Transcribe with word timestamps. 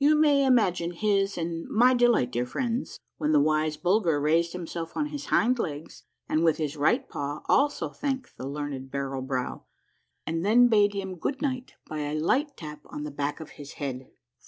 You 0.00 0.16
may 0.16 0.44
imagine 0.44 0.90
his 0.94 1.38
and 1.38 1.64
my 1.68 1.94
delight, 1.94 2.32
dear 2.32 2.44
friends, 2.44 2.98
when 3.18 3.30
the 3.30 3.38
wise 3.38 3.76
Bulger 3.76 4.20
raised 4.20 4.52
himself 4.52 4.90
upon 4.90 5.10
his 5.10 5.26
hind 5.26 5.60
legs, 5.60 6.02
and 6.28 6.42
with 6.42 6.56
his 6.56 6.76
right 6.76 7.08
paw 7.08 7.42
also 7.48 7.90
thanked 7.90 8.36
the 8.36 8.48
learned 8.48 8.90
Barrel 8.90 9.22
Brow, 9.22 9.62
and 10.26 10.44
then 10.44 10.66
bade 10.66 10.92
him 10.92 11.14
good 11.18 11.40
night 11.40 11.74
by 11.86 11.98
a 12.00 12.18
light 12.18 12.56
tap 12.56 12.80
on 12.86 13.04
the 13.04 13.12
back 13.12 13.38
of 13.38 13.50
his 13.50 13.74
head. 13.74 14.08